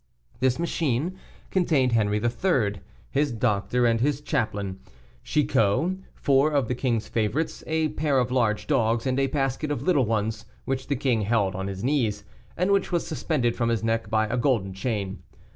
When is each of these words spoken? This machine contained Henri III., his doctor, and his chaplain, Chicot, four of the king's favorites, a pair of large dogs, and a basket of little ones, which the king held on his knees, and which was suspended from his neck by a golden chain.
This 0.39 0.57
machine 0.57 1.19
contained 1.51 1.91
Henri 1.91 2.19
III., 2.19 2.79
his 3.11 3.31
doctor, 3.31 3.85
and 3.85 4.01
his 4.01 4.19
chaplain, 4.19 4.79
Chicot, 5.23 5.97
four 6.15 6.49
of 6.53 6.67
the 6.67 6.73
king's 6.73 7.07
favorites, 7.07 7.63
a 7.67 7.89
pair 7.89 8.17
of 8.17 8.31
large 8.31 8.65
dogs, 8.65 9.05
and 9.05 9.19
a 9.19 9.27
basket 9.27 9.69
of 9.69 9.83
little 9.83 10.05
ones, 10.07 10.45
which 10.65 10.87
the 10.87 10.95
king 10.95 11.21
held 11.21 11.53
on 11.53 11.67
his 11.67 11.83
knees, 11.83 12.23
and 12.57 12.71
which 12.71 12.91
was 12.91 13.05
suspended 13.05 13.55
from 13.55 13.69
his 13.69 13.83
neck 13.83 14.09
by 14.09 14.25
a 14.25 14.37
golden 14.37 14.73
chain. 14.73 15.21